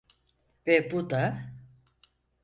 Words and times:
Ve 0.67 0.91
bu 0.91 1.09
da… 1.09 1.51